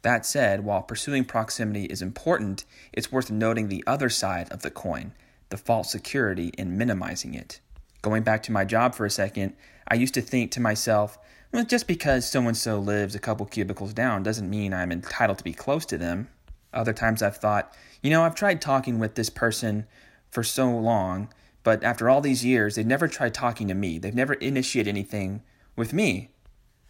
That 0.03 0.25
said, 0.25 0.65
while 0.65 0.83
pursuing 0.83 1.25
proximity 1.25 1.85
is 1.85 2.03
important, 2.03 2.65
it's 2.93 3.13
worth 3.13 3.31
noting 3.31 3.69
the 3.69 3.85
other 3.87 4.09
side 4.09 4.51
of 4.51 4.63
the 4.63 4.71
coin 4.71 5.13
the 5.49 5.57
false 5.57 5.91
security 5.91 6.49
in 6.59 6.77
minimizing 6.77 7.35
it. 7.35 7.61
Going 8.03 8.23
back 8.23 8.43
to 8.45 8.53
my 8.53 8.65
job 8.65 8.95
for 8.95 9.07
a 9.07 9.11
second, 9.11 9.55
I 9.89 9.95
used 9.95 10.15
to 10.15 10.21
think 10.21 10.51
to 10.53 10.61
myself, 10.61 11.19
well, 11.53 11.65
just 11.65 11.87
because 11.87 12.29
so 12.29 12.43
and 12.43 12.57
so 12.57 12.79
lives 12.79 13.15
a 13.15 13.21
couple 13.21 13.47
cubicles 13.47 13.95
down 13.95 14.23
doesn't 14.23 14.51
mean 14.51 14.75
I'm 14.75 14.93
entitled 14.93 15.39
to 15.39 15.45
be 15.45 15.53
close 15.53 15.87
to 15.87 15.99
them. 15.99 16.29
Other 16.73 16.93
times 16.93 17.23
I've 17.23 17.37
thought, 17.37 17.75
you 18.03 18.11
know, 18.11 18.23
I've 18.23 18.35
tried 18.35 18.61
talking 18.61 18.99
with 18.99 19.15
this 19.15 19.31
person 19.31 19.87
for 20.31 20.43
so 20.43 20.69
long, 20.71 21.33
but 21.63 21.83
after 21.83 22.09
all 22.09 22.21
these 22.21 22.45
years, 22.45 22.75
they've 22.75 22.87
never 22.87 23.09
tried 23.09 23.35
talking 23.35 23.69
to 23.69 23.75
me. 23.75 23.99
They've 23.99 24.15
never 24.15 24.35
initiated 24.35 24.89
anything 24.89 25.43
with 25.75 25.93
me. 25.93 26.31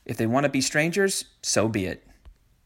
If 0.04 0.16
they 0.16 0.26
want 0.26 0.45
to 0.45 0.50
be 0.50 0.61
strangers, 0.61 1.25
so 1.42 1.68
be 1.68 1.87
it. 1.87 2.06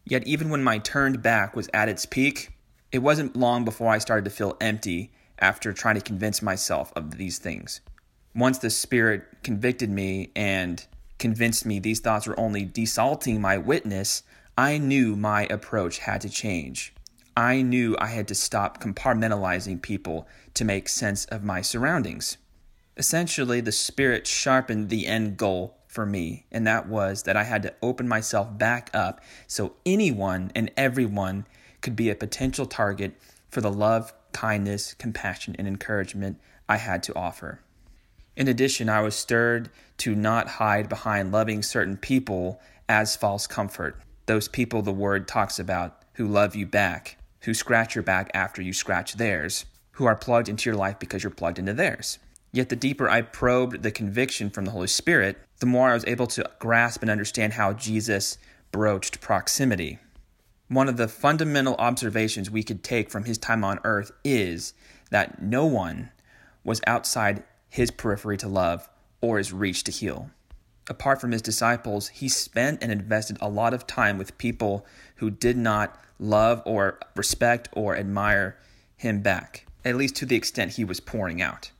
Yet, 0.05 0.27
even 0.27 0.51
when 0.51 0.65
my 0.65 0.79
turned 0.79 1.23
back 1.23 1.55
was 1.55 1.69
at 1.73 1.89
its 1.89 2.07
peak, 2.07 2.53
it 2.91 2.99
wasn't 2.99 3.37
long 3.37 3.65
before 3.65 3.93
I 3.93 3.99
started 3.99 4.25
to 4.25 4.31
feel 4.31 4.57
empty 4.61 5.13
after 5.39 5.73
trying 5.73 5.95
to 5.95 6.01
convince 6.01 6.43
myself 6.43 6.93
of 6.97 7.17
these 7.17 7.39
things. 7.39 7.81
Once 8.35 8.59
the 8.59 8.71
Spirit 8.71 9.25
convicted 9.43 9.91
me 9.91 10.31
and 10.35 10.85
convinced 11.19 11.65
me 11.67 11.79
these 11.79 12.01
thoughts 12.01 12.27
were 12.27 12.39
only 12.39 12.65
desalting 12.65 13.41
my 13.41 13.59
witness, 13.59 14.23
I 14.57 14.79
knew 14.79 15.17
my 15.17 15.47
approach 15.47 15.99
had 15.99 16.21
to 16.23 16.29
change. 16.29 16.93
I 17.37 17.63
knew 17.63 17.97
I 17.99 18.09
had 18.09 18.29
to 18.29 18.35
stop 18.35 18.83
compartmentalizing 18.83 19.83
people 19.83 20.27
to 20.55 20.65
make 20.65 20.89
sense 20.89 21.25
of 21.27 21.45
my 21.45 21.63
surroundings. 21.63 22.37
Essentially, 22.97 23.61
the 23.61 23.73
Spirit 23.73 24.27
sharpened 24.27 24.89
the 24.89 25.07
end 25.07 25.37
goal 25.37 25.79
for 25.87 26.05
me, 26.05 26.47
and 26.51 26.67
that 26.67 26.89
was 26.89 27.23
that 27.23 27.37
I 27.37 27.45
had 27.45 27.63
to 27.63 27.75
open 27.83 28.07
myself 28.07 28.57
back 28.59 28.91
up 28.93 29.21
so 29.47 29.75
anyone 29.87 30.53
and 30.55 30.71
everyone 30.77 31.47
could 31.81 31.97
be 31.97 32.11
a 32.11 32.15
potential 32.15 32.67
target 32.67 33.15
for 33.49 33.61
the 33.61 33.73
love, 33.73 34.13
kindness, 34.33 34.95
compassion, 34.95 35.57
and 35.59 35.67
encouragement 35.67 36.39
I 36.69 36.77
had 36.77 37.03
to 37.05 37.15
offer. 37.15 37.61
In 38.37 38.49
addition, 38.49 38.89
I 38.89 39.01
was 39.01 39.15
stirred 39.15 39.71
to 39.99 40.15
not 40.15 40.49
hide 40.49 40.89
behind 40.89 41.33
loving 41.33 41.63
certain 41.63 41.97
people 41.97 42.61
as 42.89 43.17
false 43.17 43.47
comfort. 43.47 44.01
Those 44.27 44.49
people 44.49 44.83
the 44.83 44.93
word 44.93 45.27
talks 45.27 45.59
about 45.59 46.03
who 46.15 46.27
love 46.27 46.55
you 46.55 46.67
back, 46.67 47.17
who 47.43 47.55
scratch 47.55 47.95
your 47.95 48.03
back 48.03 48.31
after 48.35 48.61
you 48.63 48.73
scratch 48.73 49.15
theirs, 49.15 49.65
who 49.93 50.07
are 50.07 50.17
plugged 50.17 50.49
into 50.49 50.69
your 50.69 50.77
life 50.77 50.99
because 50.99 51.23
you're 51.23 51.31
plugged 51.31 51.59
into 51.59 51.73
theirs. 51.73 52.19
Yet 52.53 52.69
the 52.69 52.77
deeper 52.77 53.09
I 53.09 53.23
probed 53.23 53.83
the 53.83 53.91
conviction 53.91 54.51
from 54.51 54.65
the 54.65 54.73
Holy 54.73 54.89
Spirit, 54.89 55.39
the 55.61 55.67
more 55.67 55.91
I 55.91 55.95
was 55.95 56.05
able 56.07 56.27
to 56.29 56.51
grasp 56.59 57.03
and 57.03 57.11
understand 57.11 57.53
how 57.53 57.73
Jesus 57.73 58.39
broached 58.73 59.21
proximity. 59.21 59.99
One 60.69 60.89
of 60.89 60.97
the 60.97 61.09
fundamental 61.09 61.75
observations 61.79 62.51
we 62.51 62.63
could 62.63 62.83
take 62.83 63.11
from 63.11 63.25
his 63.25 63.39
time 63.39 63.65
on 63.65 63.81
earth 63.85 64.13
is 64.25 64.73
that 65.11 65.43
no 65.43 65.67
one 65.67 66.11
was 66.65 66.81
outside 66.87 67.43
his 67.69 67.91
periphery 67.91 68.37
to 68.39 68.49
love 68.49 68.89
or 69.21 69.39
his 69.39 69.53
reach 69.53 69.85
to 69.85 69.93
heal. 69.93 70.31
Apart 70.91 71.21
from 71.21 71.31
his 71.31 71.41
disciples, 71.41 72.09
he 72.09 72.29
spent 72.29 72.83
and 72.83 72.91
invested 72.91 73.39
a 73.41 73.49
lot 73.49 73.73
of 73.73 73.87
time 73.87 74.19
with 74.19 74.37
people 74.39 74.85
who 75.17 75.31
did 75.31 75.57
not 75.57 75.97
love 76.19 76.63
or 76.67 76.99
respect 77.15 77.69
or 77.73 77.97
admire 77.97 78.59
him 78.97 79.23
back, 79.23 79.67
at 79.85 79.95
least 79.95 80.17
to 80.17 80.27
the 80.27 80.35
extent 80.35 80.73
he 80.73 80.85
was 80.85 80.99
pouring 80.99 81.41
out. 81.41 81.71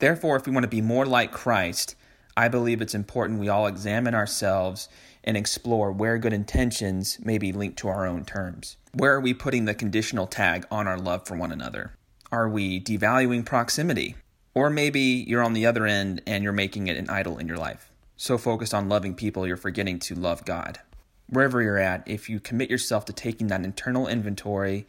Therefore, 0.00 0.36
if 0.36 0.44
we 0.44 0.52
want 0.52 0.64
to 0.64 0.68
be 0.68 0.80
more 0.80 1.06
like 1.06 1.30
Christ, 1.30 1.94
I 2.36 2.48
believe 2.48 2.82
it's 2.82 2.96
important 2.96 3.38
we 3.38 3.48
all 3.48 3.68
examine 3.68 4.14
ourselves 4.14 4.88
and 5.22 5.36
explore 5.36 5.92
where 5.92 6.18
good 6.18 6.32
intentions 6.32 7.18
may 7.20 7.38
be 7.38 7.52
linked 7.52 7.78
to 7.78 7.88
our 7.88 8.06
own 8.06 8.24
terms. 8.24 8.76
Where 8.92 9.14
are 9.14 9.20
we 9.20 9.34
putting 9.34 9.66
the 9.66 9.74
conditional 9.74 10.26
tag 10.26 10.66
on 10.68 10.88
our 10.88 10.98
love 10.98 11.28
for 11.28 11.36
one 11.36 11.52
another? 11.52 11.92
Are 12.32 12.48
we 12.48 12.80
devaluing 12.80 13.44
proximity? 13.44 14.16
Or 14.52 14.68
maybe 14.68 15.00
you're 15.28 15.44
on 15.44 15.52
the 15.52 15.66
other 15.66 15.86
end 15.86 16.22
and 16.26 16.42
you're 16.42 16.52
making 16.52 16.88
it 16.88 16.96
an 16.96 17.08
idol 17.08 17.38
in 17.38 17.46
your 17.46 17.56
life. 17.56 17.92
So 18.20 18.36
focused 18.36 18.74
on 18.74 18.88
loving 18.88 19.14
people, 19.14 19.46
you're 19.46 19.56
forgetting 19.56 20.00
to 20.00 20.16
love 20.16 20.44
God. 20.44 20.80
Wherever 21.28 21.62
you're 21.62 21.78
at, 21.78 22.02
if 22.04 22.28
you 22.28 22.40
commit 22.40 22.68
yourself 22.68 23.04
to 23.04 23.12
taking 23.12 23.46
that 23.46 23.64
internal 23.64 24.08
inventory, 24.08 24.88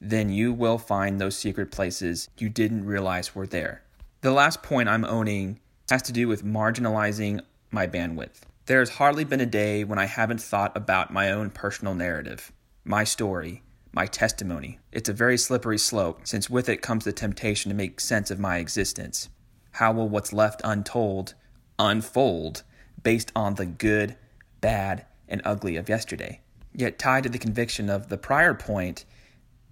then 0.00 0.30
you 0.30 0.50
will 0.50 0.78
find 0.78 1.20
those 1.20 1.36
secret 1.36 1.70
places 1.70 2.30
you 2.38 2.48
didn't 2.48 2.86
realize 2.86 3.34
were 3.34 3.46
there. 3.46 3.82
The 4.22 4.32
last 4.32 4.62
point 4.62 4.88
I'm 4.88 5.04
owning 5.04 5.60
has 5.90 6.00
to 6.02 6.12
do 6.12 6.26
with 6.26 6.42
marginalizing 6.42 7.42
my 7.70 7.86
bandwidth. 7.86 8.40
There 8.64 8.78
has 8.78 8.88
hardly 8.88 9.24
been 9.24 9.42
a 9.42 9.46
day 9.46 9.84
when 9.84 9.98
I 9.98 10.06
haven't 10.06 10.40
thought 10.40 10.74
about 10.74 11.12
my 11.12 11.30
own 11.30 11.50
personal 11.50 11.94
narrative, 11.94 12.50
my 12.82 13.04
story, 13.04 13.62
my 13.92 14.06
testimony. 14.06 14.78
It's 14.90 15.10
a 15.10 15.12
very 15.12 15.36
slippery 15.36 15.78
slope, 15.78 16.20
since 16.24 16.48
with 16.48 16.70
it 16.70 16.80
comes 16.80 17.04
the 17.04 17.12
temptation 17.12 17.68
to 17.68 17.76
make 17.76 18.00
sense 18.00 18.30
of 18.30 18.38
my 18.38 18.56
existence. 18.56 19.28
How 19.72 19.92
will 19.92 20.08
what's 20.08 20.32
left 20.32 20.62
untold 20.64 21.34
unfold 21.80 22.62
based 23.02 23.32
on 23.34 23.54
the 23.54 23.66
good, 23.66 24.16
bad, 24.60 25.06
and 25.28 25.42
ugly 25.44 25.76
of 25.76 25.88
yesterday? 25.88 26.40
Yet, 26.72 26.98
tied 26.98 27.24
to 27.24 27.28
the 27.28 27.38
conviction 27.38 27.90
of 27.90 28.08
the 28.08 28.18
prior 28.18 28.54
point, 28.54 29.04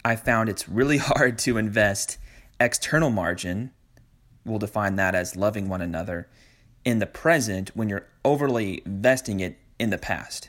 I 0.05 0.17
found 0.17 0.49
it's 0.49 0.69
really 0.69 0.99
hard 0.99 1.39
to 1.41 1.59
invest 1.59 2.19
external 2.61 3.11
margin 3.11 3.73
we'll 4.49 4.59
define 4.59 4.97
that 4.97 5.15
as 5.15 5.37
loving 5.37 5.69
one 5.69 5.83
another 5.83 6.29
in 6.85 6.99
the 6.99 7.07
present 7.07 7.71
when 7.75 7.89
you're 7.89 8.07
overly 8.25 8.83
vesting 8.87 9.41
it 9.41 9.59
in 9.79 9.91
the 9.91 9.99
past. 9.99 10.49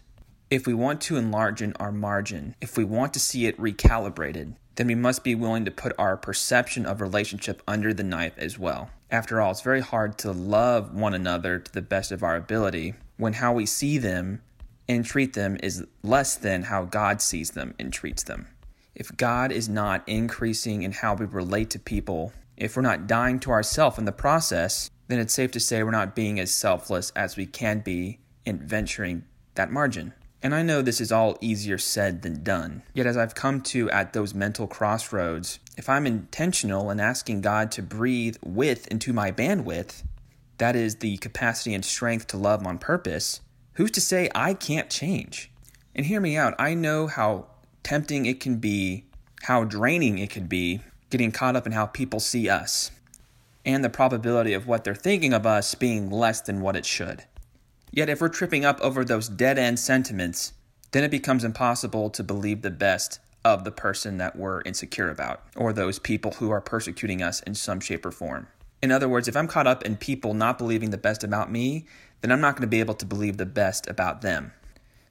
If 0.49 0.65
we 0.65 0.73
want 0.73 1.01
to 1.01 1.17
enlarge 1.17 1.61
our 1.79 1.91
margin, 1.91 2.55
if 2.61 2.77
we 2.77 2.83
want 2.83 3.13
to 3.13 3.19
see 3.19 3.45
it 3.45 3.59
recalibrated, 3.59 4.55
then 4.75 4.87
we 4.87 4.95
must 4.95 5.23
be 5.23 5.35
willing 5.35 5.65
to 5.65 5.71
put 5.71 5.93
our 5.99 6.17
perception 6.17 6.85
of 6.85 7.01
relationship 7.01 7.61
under 7.67 7.93
the 7.93 8.03
knife 8.03 8.33
as 8.37 8.57
well. 8.57 8.89
After 9.11 9.41
all, 9.41 9.51
it's 9.51 9.61
very 9.61 9.81
hard 9.81 10.17
to 10.19 10.31
love 10.31 10.93
one 10.93 11.13
another 11.13 11.59
to 11.59 11.71
the 11.71 11.81
best 11.81 12.11
of 12.11 12.23
our 12.23 12.35
ability 12.35 12.93
when 13.17 13.33
how 13.33 13.53
we 13.53 13.65
see 13.65 13.97
them 13.97 14.41
and 14.87 15.05
treat 15.05 15.33
them 15.33 15.57
is 15.61 15.85
less 16.03 16.35
than 16.35 16.63
how 16.63 16.85
God 16.85 17.21
sees 17.21 17.51
them 17.51 17.73
and 17.79 17.91
treats 17.91 18.23
them. 18.23 18.47
If 18.95 19.15
God 19.17 19.51
is 19.51 19.69
not 19.69 20.07
increasing 20.07 20.83
in 20.83 20.91
how 20.91 21.13
we 21.15 21.25
relate 21.25 21.69
to 21.71 21.79
people 21.79 22.33
if 22.59 22.75
we're 22.75 22.81
not 22.81 23.07
dying 23.07 23.39
to 23.39 23.51
ourselves 23.51 23.97
in 23.97 24.03
the 24.03 24.11
process, 24.11 24.91
then 25.07 25.17
it's 25.17 25.33
safe 25.33 25.51
to 25.51 25.59
say 25.61 25.81
we're 25.81 25.91
not 25.91 26.13
being 26.13 26.39
as 26.39 26.53
selfless 26.53 27.09
as 27.15 27.37
we 27.37 27.45
can 27.45 27.79
be 27.79 28.19
in 28.45 28.59
venturing 28.59 29.23
that 29.55 29.71
margin. 29.71 30.13
And 30.41 30.55
I 30.55 30.61
know 30.61 30.81
this 30.81 31.01
is 31.01 31.11
all 31.11 31.37
easier 31.41 31.77
said 31.77 32.21
than 32.21 32.43
done. 32.43 32.83
Yet, 32.93 33.05
as 33.05 33.17
I've 33.17 33.35
come 33.35 33.61
to 33.61 33.89
at 33.91 34.13
those 34.13 34.33
mental 34.33 34.67
crossroads, 34.67 35.59
if 35.77 35.89
I'm 35.89 36.07
intentional 36.07 36.89
in 36.89 36.99
asking 36.99 37.41
God 37.41 37.71
to 37.73 37.81
breathe 37.81 38.37
width 38.43 38.87
into 38.87 39.11
my 39.11 39.31
bandwidth, 39.31 40.03
that 40.57 40.75
is 40.75 40.95
the 40.95 41.17
capacity 41.17 41.73
and 41.73 41.83
strength 41.83 42.27
to 42.27 42.37
love 42.37 42.65
on 42.65 42.77
purpose, 42.77 43.41
who's 43.73 43.91
to 43.91 44.01
say 44.01 44.29
I 44.33 44.53
can't 44.53 44.89
change? 44.89 45.51
And 45.93 46.05
hear 46.05 46.21
me 46.21 46.37
out, 46.37 46.55
I 46.57 46.73
know 46.73 47.07
how 47.07 47.47
tempting 47.83 48.25
it 48.25 48.39
can 48.39 48.57
be, 48.57 49.05
how 49.43 49.63
draining 49.63 50.19
it 50.19 50.29
can 50.29 50.47
be 50.47 50.81
getting 51.09 51.31
caught 51.31 51.55
up 51.55 51.65
in 51.65 51.71
how 51.71 51.85
people 51.85 52.19
see 52.19 52.49
us 52.49 52.91
and 53.65 53.83
the 53.83 53.89
probability 53.89 54.53
of 54.53 54.67
what 54.67 54.83
they're 54.83 54.95
thinking 54.95 55.33
of 55.33 55.45
us 55.45 55.75
being 55.75 56.09
less 56.09 56.41
than 56.41 56.61
what 56.61 56.75
it 56.75 56.85
should. 56.85 57.23
Yet, 57.91 58.09
if 58.09 58.21
we're 58.21 58.29
tripping 58.29 58.65
up 58.65 58.79
over 58.81 59.03
those 59.03 59.29
dead 59.29 59.57
end 59.57 59.79
sentiments, 59.79 60.53
then 60.91 61.03
it 61.03 61.11
becomes 61.11 61.43
impossible 61.43 62.09
to 62.11 62.23
believe 62.23 62.61
the 62.61 62.71
best 62.71 63.19
of 63.43 63.63
the 63.63 63.71
person 63.71 64.17
that 64.17 64.35
we're 64.35 64.61
insecure 64.61 65.09
about, 65.09 65.41
or 65.55 65.71
those 65.71 65.99
people 65.99 66.31
who 66.31 66.51
are 66.51 66.61
persecuting 66.61 67.21
us 67.21 67.41
in 67.41 67.55
some 67.55 67.79
shape 67.79 68.05
or 68.05 68.11
form. 68.11 68.47
In 68.81 68.91
other 68.91 69.09
words, 69.09 69.27
if 69.27 69.35
I'm 69.35 69.47
caught 69.47 69.67
up 69.67 69.83
in 69.83 69.97
people 69.97 70.33
not 70.33 70.57
believing 70.57 70.89
the 70.89 70.97
best 70.97 71.23
about 71.23 71.51
me, 71.51 71.85
then 72.21 72.31
I'm 72.31 72.41
not 72.41 72.55
going 72.55 72.61
to 72.61 72.67
be 72.67 72.79
able 72.79 72.93
to 72.95 73.05
believe 73.05 73.37
the 73.37 73.45
best 73.45 73.87
about 73.87 74.21
them. 74.21 74.53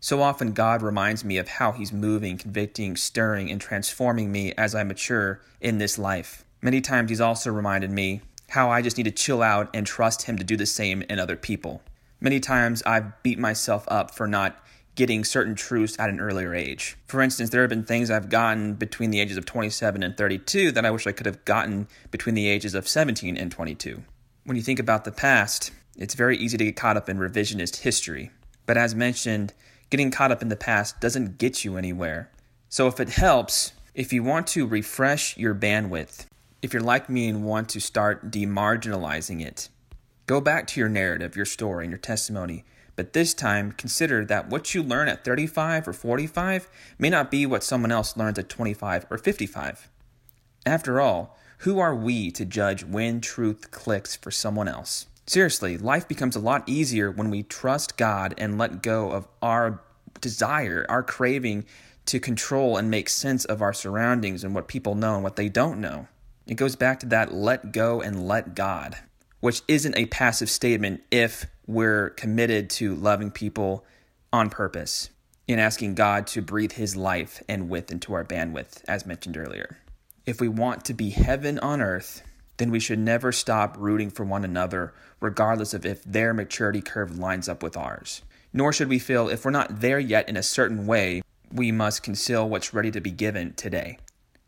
So 0.00 0.22
often, 0.22 0.52
God 0.52 0.80
reminds 0.80 1.24
me 1.24 1.38
of 1.38 1.48
how 1.48 1.72
He's 1.72 1.92
moving, 1.92 2.38
convicting, 2.38 2.96
stirring, 2.96 3.50
and 3.50 3.60
transforming 3.60 4.30
me 4.30 4.52
as 4.56 4.74
I 4.74 4.84
mature 4.84 5.40
in 5.60 5.78
this 5.78 5.98
life. 5.98 6.44
Many 6.62 6.80
times, 6.80 7.10
He's 7.10 7.20
also 7.20 7.50
reminded 7.50 7.90
me 7.90 8.22
how 8.50 8.70
I 8.70 8.80
just 8.80 8.96
need 8.96 9.04
to 9.04 9.10
chill 9.10 9.42
out 9.42 9.68
and 9.74 9.86
trust 9.86 10.22
Him 10.22 10.38
to 10.38 10.44
do 10.44 10.56
the 10.56 10.66
same 10.66 11.02
in 11.02 11.18
other 11.18 11.36
people. 11.36 11.82
Many 12.20 12.40
times, 12.40 12.82
I've 12.84 13.22
beat 13.22 13.38
myself 13.38 13.84
up 13.88 14.14
for 14.14 14.26
not 14.26 14.60
getting 14.96 15.24
certain 15.24 15.54
truths 15.54 15.96
at 16.00 16.10
an 16.10 16.18
earlier 16.18 16.52
age. 16.52 16.96
For 17.06 17.22
instance, 17.22 17.50
there 17.50 17.60
have 17.60 17.70
been 17.70 17.84
things 17.84 18.10
I've 18.10 18.28
gotten 18.28 18.74
between 18.74 19.12
the 19.12 19.20
ages 19.20 19.36
of 19.36 19.46
27 19.46 20.02
and 20.02 20.16
32 20.16 20.72
that 20.72 20.84
I 20.84 20.90
wish 20.90 21.06
I 21.06 21.12
could 21.12 21.26
have 21.26 21.44
gotten 21.44 21.86
between 22.10 22.34
the 22.34 22.48
ages 22.48 22.74
of 22.74 22.88
17 22.88 23.36
and 23.36 23.52
22. 23.52 24.02
When 24.42 24.56
you 24.56 24.62
think 24.62 24.80
about 24.80 25.04
the 25.04 25.12
past, 25.12 25.70
it's 25.96 26.14
very 26.14 26.36
easy 26.36 26.58
to 26.58 26.64
get 26.64 26.74
caught 26.74 26.96
up 26.96 27.08
in 27.08 27.18
revisionist 27.18 27.82
history. 27.82 28.32
But 28.66 28.76
as 28.76 28.96
mentioned, 28.96 29.54
getting 29.88 30.10
caught 30.10 30.32
up 30.32 30.42
in 30.42 30.48
the 30.48 30.56
past 30.56 31.00
doesn't 31.00 31.38
get 31.38 31.64
you 31.64 31.76
anywhere. 31.76 32.30
So 32.68 32.88
if 32.88 32.98
it 32.98 33.10
helps, 33.10 33.72
if 33.94 34.12
you 34.12 34.24
want 34.24 34.48
to 34.48 34.66
refresh 34.66 35.36
your 35.36 35.54
bandwidth, 35.54 36.26
if 36.60 36.72
you're 36.72 36.82
like 36.82 37.08
me 37.08 37.28
and 37.28 37.44
want 37.44 37.68
to 37.68 37.80
start 37.80 38.32
demarginalizing 38.32 39.46
it, 39.46 39.68
go 40.28 40.40
back 40.40 40.66
to 40.68 40.78
your 40.78 40.90
narrative, 40.90 41.34
your 41.34 41.46
story, 41.46 41.84
and 41.84 41.90
your 41.90 41.98
testimony. 41.98 42.64
But 42.94 43.14
this 43.14 43.32
time, 43.32 43.72
consider 43.72 44.24
that 44.26 44.50
what 44.50 44.74
you 44.74 44.82
learn 44.82 45.08
at 45.08 45.24
35 45.24 45.88
or 45.88 45.92
45 45.92 46.68
may 46.98 47.08
not 47.08 47.30
be 47.30 47.46
what 47.46 47.64
someone 47.64 47.90
else 47.90 48.16
learns 48.16 48.38
at 48.38 48.48
25 48.48 49.06
or 49.10 49.18
55. 49.18 49.88
After 50.66 51.00
all, 51.00 51.36
who 51.58 51.78
are 51.78 51.94
we 51.94 52.30
to 52.32 52.44
judge 52.44 52.84
when 52.84 53.20
truth 53.20 53.70
clicks 53.70 54.14
for 54.16 54.30
someone 54.30 54.68
else? 54.68 55.06
Seriously, 55.26 55.78
life 55.78 56.06
becomes 56.06 56.36
a 56.36 56.40
lot 56.40 56.68
easier 56.68 57.10
when 57.10 57.30
we 57.30 57.42
trust 57.42 57.96
God 57.96 58.34
and 58.36 58.58
let 58.58 58.82
go 58.82 59.10
of 59.10 59.26
our 59.40 59.80
desire, 60.20 60.84
our 60.88 61.02
craving 61.02 61.64
to 62.06 62.20
control 62.20 62.76
and 62.76 62.90
make 62.90 63.08
sense 63.08 63.44
of 63.46 63.62
our 63.62 63.72
surroundings 63.72 64.44
and 64.44 64.54
what 64.54 64.68
people 64.68 64.94
know 64.94 65.14
and 65.14 65.24
what 65.24 65.36
they 65.36 65.48
don't 65.48 65.80
know. 65.80 66.08
It 66.46 66.54
goes 66.54 66.76
back 66.76 67.00
to 67.00 67.06
that 67.06 67.32
let 67.32 67.72
go 67.72 68.00
and 68.00 68.26
let 68.26 68.54
God, 68.54 68.96
which 69.40 69.62
isn't 69.68 69.96
a 69.96 70.06
passive 70.06 70.50
statement 70.50 71.02
if 71.10 71.46
we're 71.66 72.10
committed 72.10 72.70
to 72.70 72.94
loving 72.94 73.30
people 73.30 73.84
on 74.32 74.50
purpose 74.50 75.10
in 75.46 75.58
asking 75.58 75.94
God 75.94 76.26
to 76.28 76.42
breathe 76.42 76.72
his 76.72 76.96
life 76.96 77.42
and 77.48 77.68
width 77.68 77.90
into 77.90 78.12
our 78.12 78.24
bandwidth, 78.24 78.82
as 78.86 79.06
mentioned 79.06 79.36
earlier. 79.36 79.78
If 80.26 80.40
we 80.40 80.48
want 80.48 80.84
to 80.84 80.94
be 80.94 81.10
heaven 81.10 81.58
on 81.60 81.80
earth, 81.80 82.22
then 82.58 82.70
we 82.70 82.80
should 82.80 82.98
never 82.98 83.32
stop 83.32 83.76
rooting 83.78 84.10
for 84.10 84.24
one 84.24 84.44
another, 84.44 84.92
regardless 85.20 85.72
of 85.72 85.86
if 85.86 86.04
their 86.04 86.34
maturity 86.34 86.82
curve 86.82 87.18
lines 87.18 87.48
up 87.48 87.62
with 87.62 87.76
ours. 87.76 88.22
Nor 88.52 88.72
should 88.72 88.88
we 88.88 88.98
feel 88.98 89.28
if 89.28 89.44
we're 89.44 89.50
not 89.50 89.80
there 89.80 89.98
yet 89.98 90.28
in 90.28 90.36
a 90.36 90.42
certain 90.42 90.86
way, 90.86 91.22
we 91.52 91.72
must 91.72 92.02
conceal 92.02 92.48
what's 92.48 92.74
ready 92.74 92.90
to 92.90 93.00
be 93.00 93.10
given 93.10 93.54
today. 93.54 93.98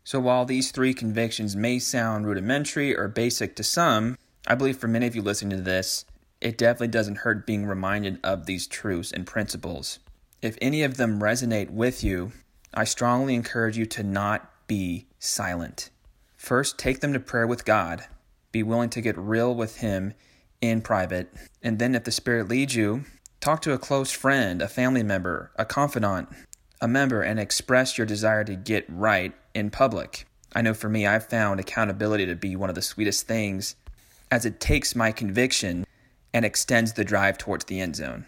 So 0.03 0.19
while 0.19 0.45
these 0.45 0.71
three 0.71 0.93
convictions 0.93 1.55
may 1.55 1.79
sound 1.79 2.27
rudimentary 2.27 2.95
or 2.95 3.07
basic 3.07 3.55
to 3.55 3.63
some, 3.63 4.17
I 4.47 4.55
believe 4.55 4.77
for 4.77 4.87
many 4.87 5.07
of 5.07 5.15
you 5.15 5.21
listening 5.21 5.57
to 5.57 5.63
this, 5.63 6.05
it 6.39 6.57
definitely 6.57 6.87
doesn't 6.87 7.19
hurt 7.19 7.45
being 7.45 7.65
reminded 7.65 8.19
of 8.23 8.45
these 8.45 8.65
truths 8.65 9.11
and 9.11 9.27
principles. 9.27 9.99
If 10.41 10.57
any 10.59 10.81
of 10.81 10.97
them 10.97 11.21
resonate 11.21 11.69
with 11.69 12.03
you, 12.03 12.31
I 12.73 12.85
strongly 12.85 13.35
encourage 13.35 13.77
you 13.77 13.85
to 13.87 14.03
not 14.03 14.49
be 14.65 15.05
silent. 15.19 15.91
First, 16.35 16.79
take 16.79 17.01
them 17.01 17.13
to 17.13 17.19
prayer 17.19 17.45
with 17.45 17.65
God. 17.65 18.05
Be 18.51 18.63
willing 18.63 18.89
to 18.91 19.01
get 19.01 19.17
real 19.17 19.53
with 19.53 19.77
Him 19.77 20.13
in 20.59 20.81
private. 20.81 21.31
And 21.61 21.77
then, 21.77 21.93
if 21.93 22.05
the 22.05 22.11
Spirit 22.11 22.47
leads 22.47 22.75
you, 22.75 23.03
talk 23.39 23.61
to 23.61 23.73
a 23.73 23.77
close 23.77 24.11
friend, 24.11 24.61
a 24.61 24.67
family 24.67 25.03
member, 25.03 25.51
a 25.57 25.65
confidant, 25.65 26.29
a 26.81 26.87
member, 26.87 27.21
and 27.21 27.39
express 27.39 27.97
your 27.97 28.07
desire 28.07 28.43
to 28.45 28.55
get 28.55 28.85
right 28.89 29.33
in 29.53 29.69
public. 29.69 30.25
I 30.53 30.63
know 30.63 30.73
for 30.73 30.89
me, 30.89 31.05
I've 31.05 31.27
found 31.27 31.59
accountability 31.59 32.25
to 32.25 32.35
be 32.35 32.55
one 32.55 32.69
of 32.69 32.75
the 32.75 32.81
sweetest 32.81 33.27
things 33.27 33.75
as 34.31 34.45
it 34.45 34.61
takes 34.61 34.95
my 34.95 35.11
conviction 35.11 35.85
and 36.33 36.45
extends 36.45 36.93
the 36.93 37.03
drive 37.03 37.37
towards 37.37 37.65
the 37.65 37.81
end 37.81 37.97
zone. 37.97 38.25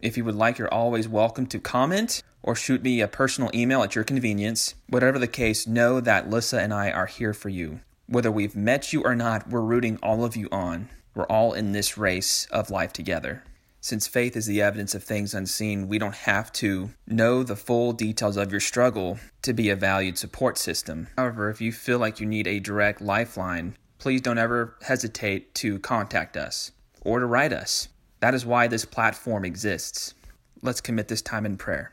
If 0.00 0.16
you 0.16 0.24
would 0.24 0.34
like, 0.34 0.58
you're 0.58 0.72
always 0.72 1.08
welcome 1.08 1.46
to 1.46 1.60
comment 1.60 2.22
or 2.42 2.54
shoot 2.54 2.82
me 2.82 3.00
a 3.00 3.08
personal 3.08 3.50
email 3.54 3.82
at 3.82 3.94
your 3.94 4.04
convenience. 4.04 4.74
Whatever 4.88 5.18
the 5.18 5.26
case, 5.26 5.66
know 5.66 6.00
that 6.00 6.28
Lissa 6.28 6.60
and 6.60 6.74
I 6.74 6.90
are 6.90 7.06
here 7.06 7.32
for 7.32 7.48
you. 7.48 7.80
Whether 8.06 8.30
we've 8.30 8.56
met 8.56 8.92
you 8.92 9.02
or 9.04 9.14
not, 9.14 9.48
we're 9.48 9.60
rooting 9.60 9.98
all 10.02 10.24
of 10.24 10.36
you 10.36 10.48
on. 10.50 10.88
We're 11.14 11.26
all 11.26 11.52
in 11.52 11.72
this 11.72 11.96
race 11.98 12.46
of 12.50 12.70
life 12.70 12.92
together. 12.92 13.44
Since 13.80 14.08
faith 14.08 14.36
is 14.36 14.46
the 14.46 14.60
evidence 14.60 14.94
of 14.94 15.04
things 15.04 15.34
unseen, 15.34 15.88
we 15.88 15.98
don't 15.98 16.14
have 16.14 16.52
to 16.54 16.90
know 17.06 17.42
the 17.42 17.56
full 17.56 17.92
details 17.92 18.36
of 18.36 18.50
your 18.50 18.60
struggle 18.60 19.18
to 19.42 19.52
be 19.52 19.70
a 19.70 19.76
valued 19.76 20.18
support 20.18 20.58
system. 20.58 21.08
However, 21.16 21.48
if 21.48 21.60
you 21.60 21.70
feel 21.70 21.98
like 21.98 22.18
you 22.18 22.26
need 22.26 22.46
a 22.46 22.60
direct 22.60 23.00
lifeline, 23.00 23.76
please 23.98 24.20
don't 24.20 24.38
ever 24.38 24.76
hesitate 24.82 25.54
to 25.56 25.78
contact 25.80 26.36
us 26.36 26.72
or 27.02 27.20
to 27.20 27.26
write 27.26 27.52
us. 27.52 27.88
That 28.20 28.34
is 28.34 28.46
why 28.46 28.66
this 28.66 28.84
platform 28.84 29.44
exists. 29.44 30.14
Let's 30.62 30.80
commit 30.80 31.08
this 31.08 31.22
time 31.22 31.46
in 31.46 31.56
prayer. 31.56 31.92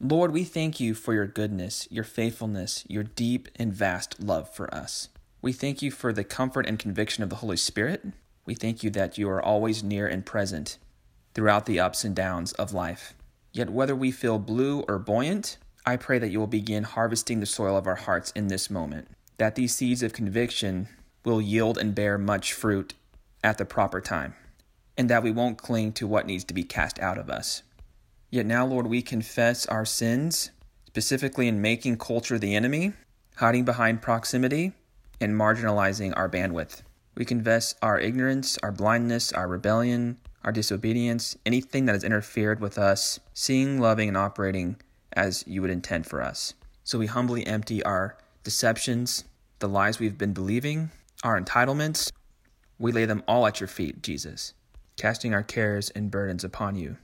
Lord, 0.00 0.32
we 0.32 0.44
thank 0.44 0.78
you 0.78 0.94
for 0.94 1.14
your 1.14 1.26
goodness, 1.26 1.88
your 1.90 2.04
faithfulness, 2.04 2.84
your 2.88 3.02
deep 3.02 3.48
and 3.56 3.72
vast 3.72 4.22
love 4.22 4.52
for 4.52 4.72
us. 4.74 5.08
We 5.40 5.52
thank 5.52 5.80
you 5.80 5.90
for 5.90 6.12
the 6.12 6.24
comfort 6.24 6.66
and 6.66 6.78
conviction 6.78 7.22
of 7.22 7.30
the 7.30 7.36
Holy 7.36 7.56
Spirit. 7.56 8.04
We 8.44 8.54
thank 8.54 8.82
you 8.82 8.90
that 8.90 9.16
you 9.16 9.28
are 9.28 9.42
always 9.42 9.82
near 9.82 10.06
and 10.06 10.24
present 10.24 10.78
throughout 11.34 11.66
the 11.66 11.80
ups 11.80 12.04
and 12.04 12.14
downs 12.14 12.52
of 12.54 12.72
life. 12.72 13.14
Yet, 13.52 13.70
whether 13.70 13.96
we 13.96 14.10
feel 14.10 14.38
blue 14.38 14.80
or 14.88 14.98
buoyant, 14.98 15.56
I 15.86 15.96
pray 15.96 16.18
that 16.18 16.28
you 16.28 16.40
will 16.40 16.46
begin 16.46 16.82
harvesting 16.82 17.40
the 17.40 17.46
soil 17.46 17.76
of 17.76 17.86
our 17.86 17.94
hearts 17.94 18.32
in 18.32 18.48
this 18.48 18.68
moment, 18.68 19.08
that 19.38 19.54
these 19.54 19.74
seeds 19.74 20.02
of 20.02 20.12
conviction 20.12 20.88
will 21.26 21.42
yield 21.42 21.76
and 21.76 21.94
bear 21.94 22.16
much 22.16 22.54
fruit 22.54 22.94
at 23.44 23.58
the 23.58 23.64
proper 23.66 24.00
time 24.00 24.34
and 24.96 25.10
that 25.10 25.22
we 25.22 25.30
won't 25.30 25.58
cling 25.58 25.92
to 25.92 26.06
what 26.06 26.26
needs 26.26 26.44
to 26.44 26.54
be 26.54 26.62
cast 26.62 26.98
out 27.00 27.18
of 27.18 27.28
us. 27.28 27.62
Yet 28.30 28.46
now, 28.46 28.66
Lord, 28.66 28.86
we 28.86 29.02
confess 29.02 29.66
our 29.66 29.84
sins, 29.84 30.50
specifically 30.86 31.48
in 31.48 31.60
making 31.60 31.98
culture 31.98 32.38
the 32.38 32.54
enemy, 32.54 32.92
hiding 33.36 33.64
behind 33.64 34.02
proximity, 34.02 34.72
and 35.20 35.34
marginalizing 35.34 36.16
our 36.16 36.28
bandwidth. 36.28 36.82
We 37.14 37.24
confess 37.24 37.74
our 37.82 37.98
ignorance, 37.98 38.58
our 38.62 38.72
blindness, 38.72 39.32
our 39.32 39.48
rebellion, 39.48 40.18
our 40.44 40.52
disobedience, 40.52 41.36
anything 41.44 41.86
that 41.86 41.94
has 41.94 42.04
interfered 42.04 42.60
with 42.60 42.78
us 42.78 43.20
seeing, 43.34 43.80
loving, 43.80 44.08
and 44.08 44.16
operating 44.16 44.76
as 45.12 45.44
you 45.46 45.60
would 45.60 45.70
intend 45.70 46.06
for 46.06 46.22
us. 46.22 46.54
So 46.84 46.98
we 46.98 47.06
humbly 47.06 47.46
empty 47.46 47.82
our 47.82 48.16
deceptions, 48.44 49.24
the 49.58 49.68
lies 49.68 49.98
we've 49.98 50.18
been 50.18 50.32
believing, 50.32 50.90
our 51.22 51.40
entitlements. 51.40 52.10
We 52.78 52.92
lay 52.92 53.06
them 53.06 53.22
all 53.26 53.46
at 53.46 53.60
your 53.60 53.68
feet, 53.68 54.02
Jesus 54.02 54.54
casting 54.96 55.34
our 55.34 55.42
cares 55.42 55.90
and 55.90 56.10
burdens 56.10 56.44
upon 56.44 56.76
you. 56.76 56.96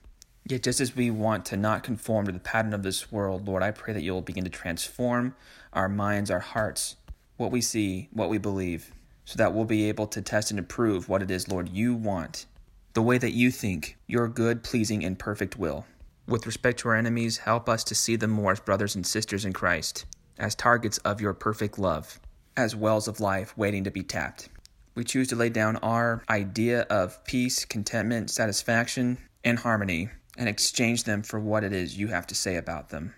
Yet, 0.44 0.62
just 0.62 0.80
as 0.80 0.96
we 0.96 1.10
want 1.10 1.44
to 1.46 1.56
not 1.56 1.84
conform 1.84 2.26
to 2.26 2.32
the 2.32 2.40
pattern 2.40 2.74
of 2.74 2.82
this 2.82 3.12
world, 3.12 3.46
Lord, 3.46 3.62
I 3.62 3.70
pray 3.70 3.92
that 3.92 4.02
you'll 4.02 4.22
begin 4.22 4.44
to 4.44 4.50
transform 4.50 5.36
our 5.72 5.88
minds, 5.88 6.30
our 6.30 6.40
hearts, 6.40 6.96
what 7.36 7.52
we 7.52 7.60
see, 7.60 8.08
what 8.12 8.28
we 8.28 8.38
believe, 8.38 8.92
so 9.24 9.36
that 9.36 9.54
we'll 9.54 9.64
be 9.64 9.88
able 9.88 10.06
to 10.08 10.20
test 10.20 10.50
and 10.50 10.58
approve 10.58 11.08
what 11.08 11.22
it 11.22 11.30
is, 11.30 11.48
Lord, 11.48 11.68
you 11.68 11.94
want, 11.94 12.46
the 12.94 13.02
way 13.02 13.18
that 13.18 13.32
you 13.32 13.50
think, 13.50 13.96
your 14.06 14.26
good, 14.26 14.64
pleasing, 14.64 15.04
and 15.04 15.18
perfect 15.18 15.56
will. 15.56 15.86
With 16.26 16.46
respect 16.46 16.80
to 16.80 16.88
our 16.88 16.96
enemies, 16.96 17.38
help 17.38 17.68
us 17.68 17.84
to 17.84 17.94
see 17.94 18.16
them 18.16 18.30
more 18.30 18.52
as 18.52 18.60
brothers 18.60 18.96
and 18.96 19.06
sisters 19.06 19.44
in 19.44 19.52
Christ, 19.52 20.06
as 20.38 20.54
targets 20.54 20.98
of 20.98 21.20
your 21.20 21.34
perfect 21.34 21.78
love, 21.78 22.18
as 22.56 22.76
wells 22.76 23.08
of 23.08 23.20
life 23.20 23.56
waiting 23.56 23.84
to 23.84 23.90
be 23.90 24.02
tapped. 24.02 24.48
We 24.94 25.04
choose 25.04 25.28
to 25.28 25.36
lay 25.36 25.48
down 25.48 25.76
our 25.76 26.22
idea 26.28 26.82
of 26.82 27.24
peace, 27.24 27.64
contentment, 27.64 28.30
satisfaction, 28.30 29.18
and 29.42 29.58
harmony 29.58 30.10
and 30.36 30.48
exchange 30.48 31.04
them 31.04 31.22
for 31.22 31.40
what 31.40 31.64
it 31.64 31.72
is 31.72 31.98
you 31.98 32.08
have 32.08 32.26
to 32.28 32.34
say 32.34 32.56
about 32.56 32.90
them. 32.90 33.14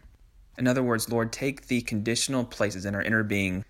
In 0.56 0.68
other 0.68 0.82
words, 0.82 1.10
Lord, 1.10 1.32
take 1.32 1.66
the 1.66 1.80
conditional 1.80 2.44
places 2.44 2.84
in 2.84 2.94
our 2.94 3.02
inner 3.02 3.24
being 3.24 3.64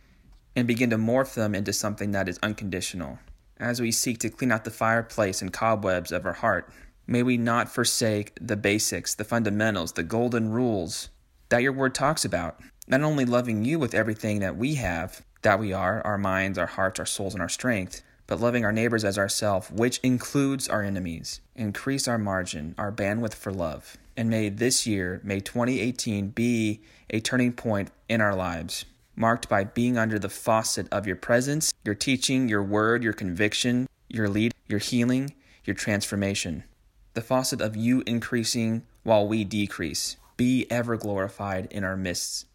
and 0.54 0.68
begin 0.68 0.90
to 0.90 0.98
morph 0.98 1.34
them 1.34 1.54
into 1.54 1.72
something 1.72 2.12
that 2.12 2.28
is 2.28 2.38
unconditional. 2.42 3.18
As 3.58 3.80
we 3.80 3.90
seek 3.90 4.18
to 4.18 4.30
clean 4.30 4.52
out 4.52 4.64
the 4.64 4.70
fireplace 4.70 5.40
and 5.40 5.52
cobwebs 5.52 6.12
of 6.12 6.26
our 6.26 6.34
heart, 6.34 6.70
may 7.06 7.22
we 7.22 7.36
not 7.36 7.68
forsake 7.68 8.36
the 8.40 8.56
basics, 8.56 9.14
the 9.14 9.24
fundamentals, 9.24 9.92
the 9.92 10.02
golden 10.02 10.50
rules 10.50 11.08
that 11.48 11.62
your 11.62 11.72
word 11.72 11.94
talks 11.94 12.24
about. 12.24 12.60
Not 12.86 13.02
only 13.02 13.24
loving 13.24 13.64
you 13.64 13.78
with 13.78 13.94
everything 13.94 14.40
that 14.40 14.56
we 14.56 14.74
have, 14.74 15.22
that 15.44 15.60
we 15.60 15.72
are, 15.72 16.00
our 16.04 16.18
minds, 16.18 16.58
our 16.58 16.66
hearts, 16.66 16.98
our 16.98 17.06
souls, 17.06 17.34
and 17.34 17.42
our 17.42 17.48
strength, 17.48 18.02
but 18.26 18.40
loving 18.40 18.64
our 18.64 18.72
neighbors 18.72 19.04
as 19.04 19.18
ourselves, 19.18 19.70
which 19.70 20.00
includes 20.02 20.68
our 20.68 20.82
enemies. 20.82 21.40
Increase 21.54 22.08
our 22.08 22.18
margin, 22.18 22.74
our 22.78 22.90
bandwidth 22.90 23.34
for 23.34 23.52
love. 23.52 23.98
And 24.16 24.30
may 24.30 24.48
this 24.48 24.86
year, 24.86 25.20
may 25.22 25.40
2018, 25.40 26.28
be 26.28 26.80
a 27.10 27.20
turning 27.20 27.52
point 27.52 27.90
in 28.08 28.22
our 28.22 28.34
lives, 28.34 28.86
marked 29.14 29.48
by 29.48 29.64
being 29.64 29.98
under 29.98 30.18
the 30.18 30.30
faucet 30.30 30.88
of 30.90 31.06
your 31.06 31.16
presence, 31.16 31.74
your 31.84 31.94
teaching, 31.94 32.48
your 32.48 32.62
word, 32.62 33.02
your 33.02 33.12
conviction, 33.12 33.86
your 34.08 34.28
lead, 34.28 34.54
your 34.66 34.78
healing, 34.78 35.34
your 35.64 35.74
transformation. 35.74 36.64
The 37.12 37.20
faucet 37.20 37.60
of 37.60 37.76
you 37.76 38.02
increasing 38.06 38.84
while 39.02 39.28
we 39.28 39.44
decrease. 39.44 40.16
Be 40.38 40.66
ever 40.70 40.96
glorified 40.96 41.68
in 41.70 41.84
our 41.84 41.96
midst. 41.96 42.46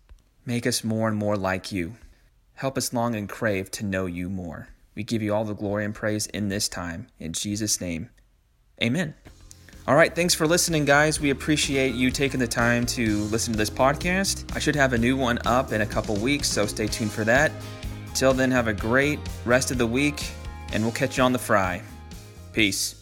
Make 0.43 0.65
us 0.65 0.83
more 0.83 1.07
and 1.07 1.15
more 1.15 1.37
like 1.37 1.71
you. 1.71 1.93
Help 2.59 2.77
us 2.77 2.91
long 2.91 3.15
and 3.15 3.29
crave 3.29 3.71
to 3.71 3.85
know 3.85 4.05
you 4.05 4.27
more. 4.27 4.67
We 4.93 5.05
give 5.05 5.21
you 5.21 5.33
all 5.33 5.45
the 5.45 5.53
glory 5.53 5.85
and 5.85 5.95
praise 5.95 6.25
in 6.25 6.49
this 6.49 6.67
time. 6.67 7.07
In 7.17 7.31
Jesus' 7.31 7.79
name, 7.79 8.09
amen. 8.83 9.13
All 9.87 9.95
right, 9.95 10.13
thanks 10.13 10.33
for 10.33 10.45
listening, 10.45 10.83
guys. 10.83 11.21
We 11.21 11.29
appreciate 11.29 11.95
you 11.95 12.11
taking 12.11 12.37
the 12.37 12.49
time 12.49 12.85
to 12.87 13.19
listen 13.27 13.53
to 13.53 13.57
this 13.57 13.69
podcast. 13.69 14.53
I 14.57 14.59
should 14.59 14.75
have 14.75 14.91
a 14.91 14.97
new 14.97 15.15
one 15.15 15.39
up 15.45 15.71
in 15.71 15.79
a 15.79 15.85
couple 15.85 16.17
weeks, 16.17 16.49
so 16.49 16.65
stay 16.65 16.87
tuned 16.87 17.13
for 17.13 17.23
that. 17.23 17.53
Till 18.13 18.33
then, 18.33 18.51
have 18.51 18.67
a 18.67 18.73
great 18.73 19.19
rest 19.45 19.71
of 19.71 19.77
the 19.77 19.87
week, 19.87 20.29
and 20.73 20.83
we'll 20.83 20.91
catch 20.91 21.17
you 21.17 21.23
on 21.23 21.31
the 21.31 21.39
fry. 21.39 21.81
Peace. 22.51 22.98